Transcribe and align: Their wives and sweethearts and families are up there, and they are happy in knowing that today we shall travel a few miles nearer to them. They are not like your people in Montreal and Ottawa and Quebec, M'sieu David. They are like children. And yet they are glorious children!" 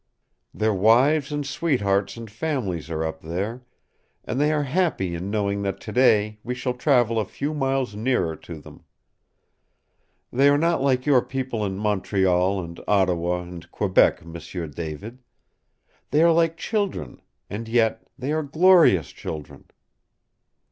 Their 0.51 0.73
wives 0.73 1.31
and 1.31 1.45
sweethearts 1.45 2.17
and 2.17 2.27
families 2.27 2.89
are 2.89 3.03
up 3.05 3.21
there, 3.21 3.63
and 4.25 4.41
they 4.41 4.51
are 4.51 4.63
happy 4.63 5.13
in 5.13 5.29
knowing 5.29 5.61
that 5.61 5.79
today 5.79 6.39
we 6.43 6.55
shall 6.55 6.73
travel 6.73 7.19
a 7.19 7.23
few 7.23 7.53
miles 7.53 7.93
nearer 7.95 8.35
to 8.35 8.59
them. 8.59 8.83
They 10.33 10.49
are 10.49 10.57
not 10.57 10.81
like 10.81 11.05
your 11.05 11.21
people 11.21 11.63
in 11.63 11.77
Montreal 11.77 12.63
and 12.63 12.79
Ottawa 12.87 13.41
and 13.41 13.69
Quebec, 13.71 14.25
M'sieu 14.25 14.65
David. 14.69 15.19
They 16.09 16.23
are 16.23 16.33
like 16.33 16.57
children. 16.57 17.21
And 17.47 17.67
yet 17.67 18.07
they 18.17 18.31
are 18.33 18.41
glorious 18.41 19.11
children!" 19.11 19.65